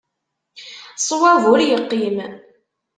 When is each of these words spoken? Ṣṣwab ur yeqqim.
Ṣṣwab 1.01 1.43
ur 1.51 1.59
yeqqim. 1.67 2.17